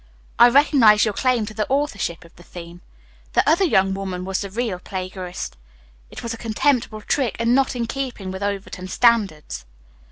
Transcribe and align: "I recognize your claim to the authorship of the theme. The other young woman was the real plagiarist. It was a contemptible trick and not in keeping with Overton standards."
"I 0.39 0.49
recognize 0.49 1.05
your 1.05 1.13
claim 1.13 1.45
to 1.45 1.53
the 1.53 1.69
authorship 1.69 2.25
of 2.25 2.35
the 2.35 2.41
theme. 2.41 2.81
The 3.33 3.47
other 3.47 3.63
young 3.63 3.93
woman 3.93 4.25
was 4.25 4.41
the 4.41 4.49
real 4.49 4.79
plagiarist. 4.79 5.57
It 6.09 6.23
was 6.23 6.33
a 6.33 6.37
contemptible 6.41 7.01
trick 7.01 7.35
and 7.37 7.53
not 7.53 7.75
in 7.75 7.85
keeping 7.85 8.31
with 8.31 8.41
Overton 8.41 8.87
standards." 8.87 9.63